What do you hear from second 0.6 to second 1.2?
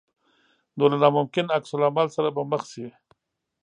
نو له